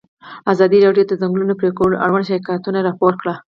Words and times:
ازادي 0.51 0.77
راډیو 0.85 1.05
د 1.07 1.09
د 1.11 1.13
ځنګلونو 1.21 1.53
پرېکول 1.59 1.91
اړوند 2.05 2.27
شکایتونه 2.29 2.79
راپور 2.87 3.13
کړي. 3.21 3.33